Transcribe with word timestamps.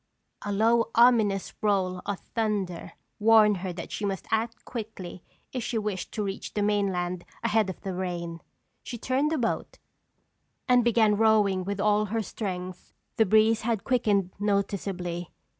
A 0.41 0.51
low, 0.51 0.89
ominous 0.95 1.53
roll 1.61 2.01
of 2.07 2.21
thunder 2.33 2.93
warned 3.19 3.57
her 3.57 3.71
that 3.71 3.91
she 3.91 4.03
must 4.03 4.25
act 4.31 4.65
quickly 4.65 5.23
if 5.53 5.63
she 5.63 5.77
wished 5.77 6.11
to 6.13 6.23
reach 6.23 6.55
the 6.55 6.63
mainland 6.63 7.23
ahead 7.43 7.69
of 7.69 7.79
the 7.81 7.93
rain. 7.93 8.41
She 8.81 8.97
turned 8.97 9.29
the 9.31 9.37
boat, 9.37 9.77
and 10.67 10.83
began 10.83 11.17
rowing 11.17 11.63
with 11.65 11.79
all 11.79 12.05
her 12.05 12.23
strength. 12.23 12.93
The 13.17 13.27
breeze 13.27 13.61
had 13.61 13.83
quickened 13.83 14.31
noticeably. 14.39 15.29